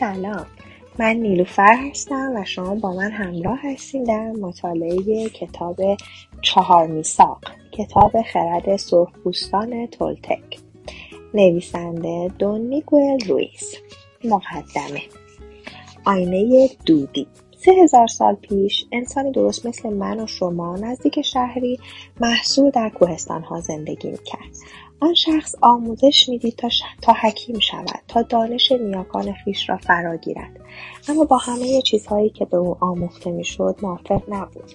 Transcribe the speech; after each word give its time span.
سلام. 0.00 0.46
من 0.98 1.16
نیلوفر 1.16 1.76
هستم 1.90 2.32
و 2.36 2.44
شما 2.44 2.74
با 2.74 2.92
من 2.92 3.10
همراه 3.10 3.58
هستیم 3.62 4.04
در 4.04 4.30
مطالعه 4.30 5.28
کتاب 5.28 5.76
چهار 6.42 6.86
میساق 6.86 7.38
کتاب 7.72 8.22
خرد 8.22 8.76
سرخپوستان 8.76 9.86
تولتک. 9.86 10.58
نویسنده 11.34 12.30
دون 12.38 12.60
میگوئل 12.60 13.28
رویس 13.28 13.74
مقدمه. 14.24 15.02
آینه 16.06 16.68
دودی. 16.86 17.26
سه 17.56 17.72
هزار 17.82 18.06
سال 18.06 18.34
پیش 18.34 18.86
انسانی 18.92 19.32
درست 19.32 19.66
مثل 19.66 19.88
من 19.88 20.20
و 20.20 20.26
شما 20.26 20.76
نزدیک 20.76 21.22
شهری 21.22 21.80
محصور 22.20 22.70
در 22.70 22.88
کوهستانها 22.88 23.60
زندگی 23.60 24.10
می‌کرد. 24.10 24.56
آن 25.02 25.14
شخص 25.14 25.54
آموزش 25.60 26.28
می‌دید 26.28 26.56
تا, 26.56 26.68
تا 27.02 27.12
حکیم 27.12 27.58
شود 27.58 28.00
تا 28.08 28.22
دانش 28.22 28.72
نیاکان 28.72 29.34
خویش 29.44 29.68
را 29.68 29.76
فرا 29.76 30.16
گیرد. 30.16 30.60
اما 31.08 31.24
با 31.24 31.36
همه 31.36 31.82
چیزهایی 31.82 32.30
که 32.30 32.44
به 32.44 32.56
او 32.56 32.76
آموخته 32.80 33.30
می‌شد 33.30 33.76
موافق 33.82 34.22
نبود. 34.28 34.72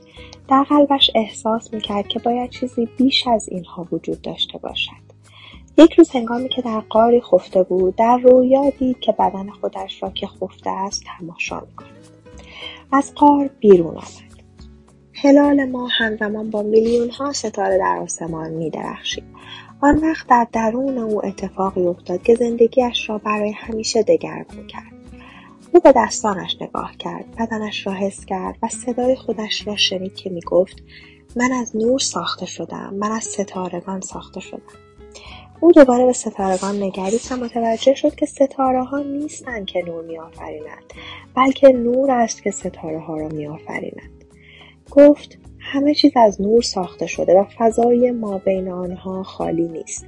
در 0.49 0.63
قلبش 0.63 1.11
احساس 1.15 1.73
می‌کرد 1.73 2.07
که 2.07 2.19
باید 2.19 2.49
چیزی 2.49 2.85
بیش 2.97 3.27
از 3.27 3.49
اینها 3.49 3.87
وجود 3.91 4.21
داشته 4.21 4.57
باشد. 4.57 5.07
یک 5.77 5.93
روز 5.93 6.09
هنگامی 6.09 6.49
که 6.49 6.61
در 6.61 6.79
قاری 6.79 7.21
خفته 7.21 7.63
بود 7.63 7.95
در 7.95 8.17
رویا 8.17 8.69
دید 8.69 8.99
که 8.99 9.11
بدن 9.11 9.49
خودش 9.49 10.03
را 10.03 10.09
که 10.09 10.27
خفته 10.27 10.69
است 10.69 11.03
تماشا 11.19 11.59
می‌کند. 11.59 11.89
از 12.91 13.15
قار 13.15 13.49
بیرون 13.59 13.95
آمد. 13.95 14.26
هلال 15.21 15.65
ما 15.65 15.87
همزمان 15.87 16.49
با 16.49 16.61
میلیون 16.61 17.09
ها 17.09 17.33
ستاره 17.33 17.77
در 17.77 17.97
آسمان 18.03 18.51
می 18.51 18.69
درخشید. 18.69 19.23
آن 19.81 19.97
وقت 19.97 20.27
در 20.27 20.47
درون 20.51 20.97
او 20.97 21.25
اتفاقی 21.25 21.85
افتاد 21.85 22.23
که 22.23 22.35
زندگیش 22.35 23.09
را 23.09 23.17
برای 23.17 23.51
همیشه 23.51 24.03
دگرگون 24.03 24.67
کرد. 24.67 24.93
او 25.73 25.79
به 25.79 25.93
دستانش 25.95 26.57
نگاه 26.61 26.97
کرد، 26.99 27.25
بدنش 27.35 27.87
را 27.87 27.93
حس 27.93 28.25
کرد 28.25 28.57
و 28.63 28.67
صدای 28.67 29.15
خودش 29.15 29.67
را 29.67 29.75
شنید 29.75 30.15
که 30.15 30.29
می 30.29 30.41
گفت 30.41 30.83
من 31.35 31.51
از 31.51 31.75
نور 31.75 31.99
ساخته 31.99 32.45
شدم، 32.45 32.93
من 32.93 33.11
از 33.11 33.23
ستارگان 33.23 34.01
ساخته 34.01 34.39
شدم. 34.39 34.61
او 35.59 35.71
دوباره 35.71 36.05
به 36.05 36.13
ستارگان 36.13 36.83
نگریست 36.83 37.31
و 37.31 37.35
متوجه 37.35 37.93
شد 37.95 38.15
که 38.15 38.25
ستاره 38.25 38.83
ها 38.83 38.99
نیستند 38.99 39.65
که 39.65 39.83
نور 39.87 40.03
میآفرینند 40.03 40.93
بلکه 41.35 41.69
نور 41.69 42.11
است 42.11 42.43
که 42.43 42.51
ستاره 42.51 42.99
ها 42.99 43.17
را 43.17 43.27
میآفرینند 43.27 44.16
گفت 44.91 45.37
همه 45.59 45.93
چیز 45.93 46.11
از 46.15 46.41
نور 46.41 46.61
ساخته 46.61 47.07
شده 47.07 47.39
و 47.39 47.43
فضای 47.57 48.11
ما 48.11 48.37
بین 48.37 48.69
آنها 48.69 49.23
خالی 49.23 49.67
نیست. 49.67 50.05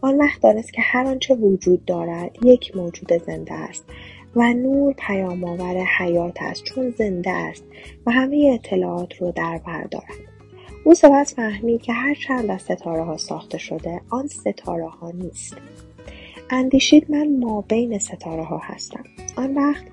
آن 0.00 0.18
وقت 0.18 0.42
دانست 0.42 0.72
که 0.72 0.82
هر 0.82 1.06
آنچه 1.06 1.34
وجود 1.34 1.84
دارد 1.84 2.36
یک 2.44 2.76
موجود 2.76 3.22
زنده 3.26 3.54
است 3.54 3.84
و 4.36 4.52
نور 4.52 4.94
پیام 4.98 5.44
آور 5.44 5.84
حیات 5.98 6.36
است 6.40 6.64
چون 6.64 6.90
زنده 6.90 7.30
است 7.30 7.64
و 8.06 8.10
همه 8.10 8.50
اطلاعات 8.54 9.14
رو 9.14 9.32
در 9.32 9.60
بر 9.66 9.84
دارد. 9.84 10.36
او 10.84 10.94
سپس 10.94 11.34
فهمید 11.34 11.82
که 11.82 11.92
هر 11.92 12.14
چند 12.14 12.50
از 12.50 12.62
ستاره 12.62 13.04
ها 13.04 13.16
ساخته 13.16 13.58
شده 13.58 14.00
آن 14.10 14.26
ستاره 14.26 14.88
ها 14.88 15.10
نیست. 15.10 15.56
اندیشید 16.50 17.10
من 17.10 17.36
ما 17.38 17.60
بین 17.60 17.98
ستاره 17.98 18.44
ها 18.44 18.58
هستم. 18.62 19.04
آن 19.36 19.54
وقت 19.54 19.84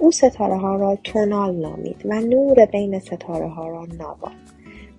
او 0.00 0.12
ستاره 0.12 0.56
ها 0.56 0.76
را 0.76 0.98
تونال 1.04 1.56
نامید 1.56 2.02
و 2.04 2.20
نور 2.20 2.66
بین 2.66 2.98
ستاره 2.98 3.48
ها 3.48 3.68
را 3.68 3.86
ناوال 3.98 4.32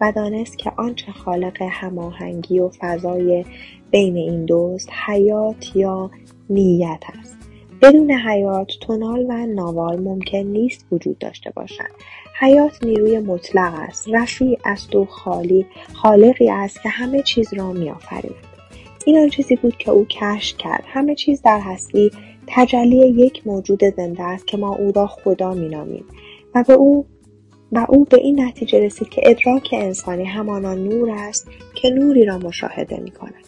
و 0.01 0.11
دانست 0.11 0.57
که 0.57 0.71
آنچه 0.77 1.11
خالق 1.11 1.61
هماهنگی 1.61 2.59
و 2.59 2.69
فضای 2.79 3.45
بین 3.91 4.17
این 4.17 4.45
دوست 4.45 4.89
حیات 5.07 5.75
یا 5.75 6.11
نیت 6.49 7.03
است. 7.19 7.37
بدون 7.81 8.11
حیات 8.11 8.67
تونال 8.81 9.25
و 9.29 9.45
ناوال 9.45 9.99
ممکن 9.99 10.37
نیست 10.37 10.85
وجود 10.91 11.17
داشته 11.17 11.51
باشند. 11.55 11.91
حیات 12.39 12.83
نیروی 12.83 13.19
مطلق 13.19 13.73
است 13.73 14.09
رفیع 14.13 14.59
است 14.65 14.95
و 14.95 15.05
خالی 15.05 15.65
خالقی 15.93 16.49
است 16.49 16.81
که 16.81 16.89
همه 16.89 17.21
چیز 17.23 17.53
را 17.53 17.71
میآفریند 17.71 18.50
این 19.05 19.17
آن 19.17 19.29
چیزی 19.29 19.55
بود 19.55 19.77
که 19.77 19.91
او 19.91 20.05
کشف 20.09 20.57
کرد. 20.57 20.83
همه 20.87 21.15
چیز 21.15 21.41
در 21.41 21.59
هستی 21.59 22.11
تجلی 22.47 22.97
یک 22.97 23.47
موجود 23.47 23.83
زنده 23.97 24.23
است 24.23 24.47
که 24.47 24.57
ما 24.57 24.75
او 24.75 24.91
را 24.91 25.07
خدا 25.07 25.53
مینامیم. 25.53 26.05
و 26.55 26.63
به 26.67 26.73
او 26.73 27.05
و 27.71 27.85
او 27.89 28.05
به 28.05 28.17
این 28.17 28.41
نتیجه 28.41 28.79
رسید 28.79 29.09
که 29.09 29.21
ادراک 29.25 29.69
انسانی 29.73 30.25
همانا 30.25 30.73
نور 30.73 31.09
است 31.11 31.47
که 31.75 31.89
نوری 31.89 32.25
را 32.25 32.37
مشاهده 32.37 32.99
می 32.99 33.11
کند. 33.11 33.47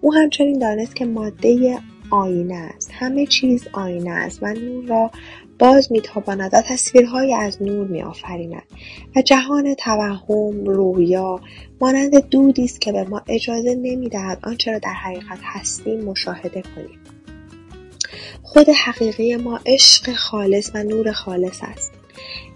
او 0.00 0.14
همچنین 0.14 0.58
دانست 0.58 0.96
که 0.96 1.04
ماده 1.04 1.78
آینه 2.10 2.54
است. 2.54 2.90
همه 2.92 3.26
چیز 3.26 3.68
آینه 3.72 4.10
است 4.10 4.38
و 4.42 4.46
نور 4.46 4.84
را 4.84 5.10
باز 5.64 5.92
میتاباند 5.92 6.50
و 6.52 6.62
تصویرهایی 6.62 7.34
از 7.34 7.62
نور 7.62 7.86
میآفریند 7.86 8.62
و 9.16 9.22
جهان 9.22 9.74
توهم 9.74 10.64
رویا 10.64 11.40
مانند 11.80 12.28
دودی 12.28 12.64
است 12.64 12.80
که 12.80 12.92
به 12.92 13.04
ما 13.04 13.22
اجازه 13.28 13.74
نمی‌دهد 13.74 14.38
آنچه 14.42 14.72
را 14.72 14.78
در 14.78 14.92
حقیقت 14.92 15.38
هستیم 15.42 16.00
مشاهده 16.00 16.62
کنیم. 16.62 17.00
خود 18.42 18.66
حقیقی 18.68 19.36
ما 19.36 19.60
عشق 19.66 20.12
خالص 20.12 20.70
و 20.74 20.82
نور 20.82 21.12
خالص 21.12 21.58
است. 21.62 21.92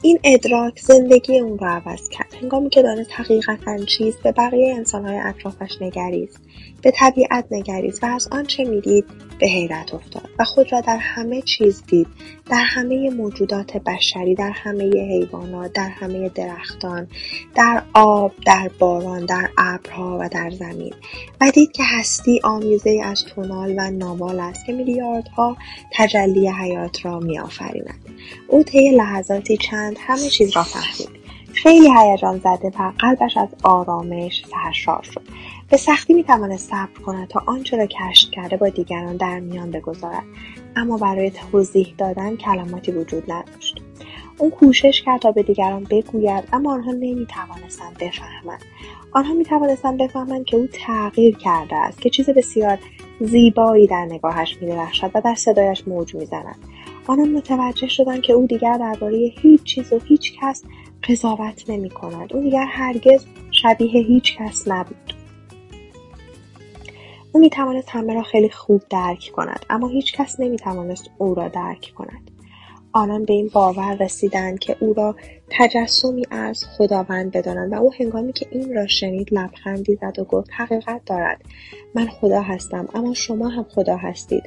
این 0.02 0.18
ادراک 0.24 0.80
زندگی 0.80 1.38
اون 1.38 1.58
را 1.58 1.70
عوض 1.70 2.08
کرد. 2.08 2.28
هنگامی 2.43 2.71
که 2.71 2.82
دانست 2.82 3.10
حقیقتا 3.12 3.78
چیست 3.78 4.22
به 4.22 4.32
بقیه 4.32 4.75
انسانهای 4.75 5.16
اطرافش 5.19 5.76
نگریست 5.81 6.41
به 6.82 6.91
طبیعت 6.91 7.44
نگریست 7.50 8.04
و 8.04 8.06
از 8.06 8.28
آنچه 8.32 8.65
می‌دید 8.65 9.04
به 9.41 9.47
حیرت 9.47 9.94
افتاد 9.94 10.31
و 10.38 10.44
خود 10.44 10.72
را 10.72 10.81
در 10.81 10.97
همه 10.97 11.43
چیز 11.43 11.82
دید 11.87 12.06
در 12.50 12.65
همه 12.65 13.10
موجودات 13.10 13.77
بشری 13.77 14.34
در 14.34 14.50
همه 14.50 14.84
حیوانات 14.84 15.72
در 15.72 15.88
همه 15.88 16.28
درختان 16.28 17.09
در 17.54 17.82
آب 17.94 18.32
در 18.47 18.71
باران 18.78 19.27
در 19.27 19.48
ابرها 19.59 20.19
و 20.21 20.28
در 20.28 20.50
زمین. 20.50 20.94
و 21.41 21.50
دید 21.50 21.72
که 21.72 21.82
هستی 21.87 22.41
آمیزه 22.44 23.00
از 23.04 23.25
تونال 23.25 23.75
و 23.78 23.91
ناوال 23.91 24.41
است 24.41 24.66
که 24.66 24.72
میلیاردها 24.72 25.56
تجلی 25.93 26.48
حیات 26.48 27.04
را 27.04 27.19
میآفریند. 27.19 28.00
او 28.48 28.62
طی 28.62 28.91
لحظاتی 28.91 29.56
چند 29.56 29.97
همه 30.00 30.28
چیز 30.31 30.56
را 30.56 30.62
فهمید. 30.62 31.17
خیلی 31.62 31.88
هیجان 31.98 32.38
زده 32.38 32.72
و 32.78 32.92
قلبش 32.98 33.36
از 33.36 33.48
آرامش 33.62 34.44
سرشار 34.50 35.02
شد. 35.02 35.22
به 35.70 35.76
سختی 35.76 36.14
می‌توانست 36.14 36.70
صبر 36.70 37.02
کند 37.06 37.28
تا 37.28 37.42
آنچه 37.46 37.76
را 37.76 37.86
کشف 37.86 38.30
کرده 38.30 38.56
با 38.56 38.69
دیگران 38.69 39.16
در 39.16 39.41
میان 39.41 39.70
بگذارد. 39.70 40.22
اما 40.76 40.97
برای 40.97 41.30
توضیح 41.30 41.94
دادن 41.98 42.36
کلماتی 42.36 42.92
وجود 42.92 43.32
نداشت. 43.32 43.82
او 44.38 44.50
کوشش 44.50 45.02
کرد 45.02 45.20
تا 45.20 45.32
به 45.32 45.42
دیگران 45.42 45.86
بگوید 45.91 46.44
اما 46.52 46.72
آنها 46.72 46.92
نمی‌توانستند 46.92 47.98
بفهمند. 48.00 48.62
آنها 49.12 49.34
می‌توانستند 49.34 49.98
بفهمند 49.98 50.44
که 50.44 50.56
او 50.56 50.66
تغییر 50.72 51.36
کرده 51.36 51.76
است 51.76 52.00
که 52.00 52.10
چیز 52.10 52.30
بسیار 52.30 52.78
زیبایی 53.20 53.86
در 53.86 54.04
نگاهش 54.04 54.56
میدرخشد 54.60 55.10
و 55.14 55.20
در 55.20 55.34
صدایش 55.34 55.88
موج 55.88 56.14
می‌زند. 56.14 56.56
آنان 57.06 57.32
متوجه 57.32 57.88
شدند 57.88 58.22
که 58.22 58.32
او 58.32 58.47
دیگر 58.47 58.78
درباره 58.78 59.32
هیچ 59.42 59.62
چیز 59.62 59.92
و 59.92 59.98
هیچ 60.04 60.32
کس 60.41 60.64
قضاوت 61.08 61.70
نمی 61.70 61.91
کند. 61.91 62.36
او 62.36 62.42
دیگر 62.42 62.66
هرگز 62.69 63.26
شبیه 63.50 64.02
هیچ 64.02 64.36
کس 64.36 64.69
نبود. 64.69 65.14
او 67.32 67.41
می 67.41 67.50
توانست 67.50 67.88
همه 67.91 68.14
را 68.14 68.22
خیلی 68.22 68.50
خوب 68.50 68.82
درک 68.91 69.30
کند 69.32 69.66
اما 69.70 69.88
هیچ 69.88 70.12
کس 70.12 70.41
نمی 70.41 70.56
توانست 70.56 71.10
او 71.18 71.34
را 71.34 71.48
درک 71.48 71.92
کند. 71.97 72.30
آنان 72.92 73.24
به 73.24 73.32
این 73.32 73.50
باور 73.52 73.97
رسیدند 74.00 74.58
که 74.58 74.76
او 74.80 74.94
را 74.94 75.16
تجسمی 75.50 76.24
از 76.30 76.64
خداوند 76.64 77.30
بدانند 77.30 77.72
و 77.72 77.76
او 77.76 77.92
هنگامی 77.98 78.32
که 78.32 78.47
این 78.50 78.74
را 78.74 78.86
شنید 78.86 79.28
لبخندی 79.32 79.98
زد 80.00 80.18
و 80.18 80.24
گفت 80.24 80.50
حقیقت 80.52 81.00
دارد 81.06 81.42
من 81.94 82.06
خدا 82.06 82.42
هستم 82.42 82.88
اما 82.94 83.14
شما 83.14 83.48
هم 83.48 83.62
خدا 83.62 83.97
هستید 83.97 84.42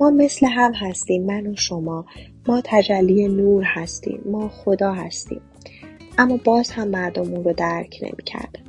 ما 0.00 0.10
مثل 0.10 0.46
هم 0.46 0.72
هستیم 0.74 1.26
من 1.26 1.46
و 1.46 1.56
شما 1.56 2.04
ما 2.48 2.60
تجلی 2.64 3.28
نور 3.28 3.62
هستیم 3.64 4.20
ما 4.26 4.48
خدا 4.48 4.92
هستیم 4.92 5.40
اما 6.18 6.36
باز 6.44 6.70
هم 6.70 6.88
مردم 6.88 7.34
او 7.34 7.42
را 7.42 7.52
درک 7.52 7.98
نمی‌کردند 8.02 8.68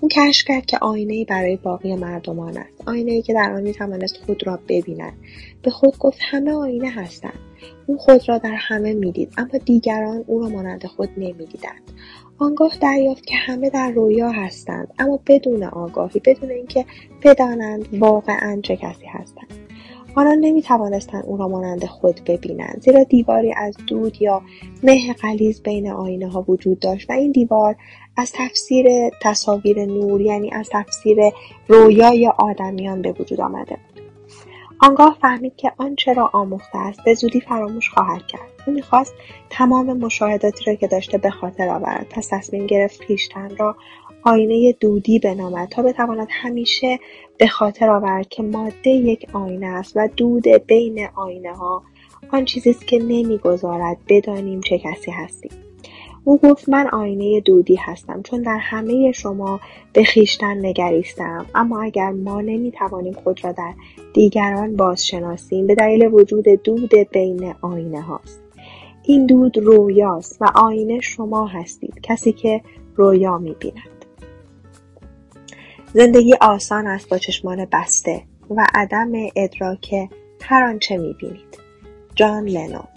او 0.00 0.08
کشف 0.08 0.46
کرد 0.46 0.66
که 0.66 0.78
آینه 0.78 1.24
برای 1.24 1.56
باقی 1.56 1.96
مردمان 1.96 2.56
است. 2.56 2.88
آینه 2.88 3.12
ای 3.12 3.22
که 3.22 3.34
در 3.34 3.52
آن 3.52 3.62
می‌توانست 3.62 4.16
خود 4.16 4.46
را 4.46 4.58
ببیند. 4.68 5.12
به 5.62 5.70
خود 5.70 5.98
گفت 5.98 6.18
همه 6.22 6.52
آینه 6.52 6.90
هستند. 6.90 7.38
او 7.86 7.98
خود 7.98 8.28
را 8.28 8.38
در 8.38 8.54
همه 8.58 8.94
می‌دید 8.94 9.32
اما 9.38 9.58
دیگران 9.64 10.24
او 10.26 10.40
را 10.40 10.48
مانند 10.48 10.86
خود 10.86 11.08
نمی‌دیدند. 11.16 11.82
آنگاه 12.38 12.78
دریافت 12.80 13.26
که 13.26 13.36
همه 13.36 13.70
در 13.70 13.90
رویا 13.90 14.30
هستند 14.30 14.94
اما 14.98 15.20
بدون 15.26 15.62
آگاهی 15.62 16.20
بدون 16.24 16.50
اینکه 16.50 16.84
بدانند 17.24 17.88
واقعا 17.92 18.60
چه 18.62 18.76
کسی 18.76 19.06
هستند. 19.06 19.67
آنان 20.18 20.38
نمی 20.38 20.62
توانستند 20.62 21.24
او 21.26 21.36
را 21.36 21.48
مانند 21.48 21.84
خود 21.84 22.20
ببینند 22.26 22.80
زیرا 22.80 23.04
دیواری 23.04 23.54
از 23.56 23.76
دود 23.86 24.22
یا 24.22 24.42
مه 24.82 25.12
غلیظ 25.12 25.60
بین 25.60 25.90
آینه 25.90 26.28
ها 26.28 26.44
وجود 26.48 26.78
داشت 26.78 27.10
و 27.10 27.12
این 27.12 27.32
دیوار 27.32 27.76
از 28.16 28.32
تفسیر 28.34 28.86
تصاویر 29.22 29.84
نور 29.84 30.20
یعنی 30.20 30.50
از 30.50 30.68
تفسیر 30.72 31.18
رویای 31.68 32.30
آدمیان 32.38 33.02
به 33.02 33.12
وجود 33.12 33.40
آمده 33.40 33.76
بود. 33.76 34.02
آنگاه 34.80 35.18
فهمید 35.20 35.56
که 35.56 35.72
آنچه 35.78 36.12
را 36.12 36.30
آموخته 36.32 36.78
است 36.78 37.00
به 37.04 37.14
زودی 37.14 37.40
فراموش 37.40 37.90
خواهد 37.90 38.26
کرد. 38.26 38.50
او 38.66 38.72
می‌خواست 38.72 39.14
تمام 39.50 39.98
مشاهداتی 39.98 40.64
را 40.64 40.74
که 40.74 40.86
داشته 40.86 41.18
به 41.18 41.30
خاطر 41.30 41.68
آورد 41.68 42.06
پس 42.10 42.28
تصمیم 42.30 42.66
گرفت 42.66 43.04
خویشتن 43.04 43.56
را 43.56 43.76
آینه 44.22 44.72
دودی 44.72 45.18
بنامد 45.18 45.68
تا 45.68 45.82
بتواند 45.82 46.28
همیشه 46.30 46.98
به 47.38 47.46
خاطر 47.46 47.90
آورد 47.90 48.28
که 48.28 48.42
ماده 48.42 48.90
یک 48.90 49.26
آینه 49.32 49.66
است 49.66 49.92
و 49.96 50.08
دود 50.16 50.48
بین 50.48 51.08
آینه 51.14 51.52
ها 51.52 51.82
آن 52.32 52.44
چیزی 52.44 52.70
است 52.70 52.86
که 52.86 52.98
نمی‌گذارد 52.98 53.96
بدانیم 54.08 54.60
چه 54.60 54.78
کسی 54.78 55.10
هستیم. 55.10 55.50
او 56.24 56.38
گفت 56.38 56.68
من 56.68 56.88
آینه 56.88 57.40
دودی 57.40 57.74
هستم 57.74 58.22
چون 58.22 58.42
در 58.42 58.58
همه 58.58 59.12
شما 59.12 59.60
به 59.92 60.04
خیشتن 60.04 60.66
نگریستم. 60.66 61.46
اما 61.54 61.82
اگر 61.82 62.10
ما 62.10 62.40
نمی‌توانیم 62.40 63.12
خود 63.12 63.44
را 63.44 63.52
در 63.52 63.72
دیگران 64.14 64.76
بازشناسیم 64.76 65.66
به 65.66 65.74
دلیل 65.74 66.06
وجود 66.06 66.48
دود 66.48 66.94
بین 67.12 67.54
آینه 67.62 68.00
هاست 68.00 68.42
این 69.02 69.26
دود 69.26 69.58
رویاست 69.58 70.38
و 70.40 70.50
آینه 70.54 71.00
شما 71.00 71.46
هستید 71.46 72.00
کسی 72.02 72.32
که 72.32 72.60
رویا 72.96 73.38
می‌بیند. 73.38 73.97
زندگی 75.94 76.34
آسان 76.40 76.86
است 76.86 77.08
با 77.08 77.18
چشمان 77.18 77.64
بسته 77.72 78.22
و 78.50 78.66
عدم 78.74 79.12
ادراک 79.36 79.94
هر 80.42 80.62
آنچه 80.62 80.96
می‌بینید. 80.96 81.58
جان 82.14 82.44
لنون. 82.44 82.88